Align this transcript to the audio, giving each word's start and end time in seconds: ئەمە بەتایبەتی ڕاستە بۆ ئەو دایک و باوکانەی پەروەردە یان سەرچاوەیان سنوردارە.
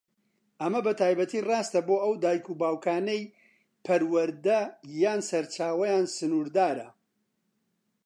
ئەمە 0.61 0.79
بەتایبەتی 0.87 1.45
ڕاستە 1.49 1.79
بۆ 1.87 1.95
ئەو 2.03 2.13
دایک 2.23 2.45
و 2.47 2.59
باوکانەی 2.61 3.21
پەروەردە 3.85 4.59
یان 5.01 5.19
سەرچاوەیان 5.29 6.05
سنوردارە. 6.15 6.87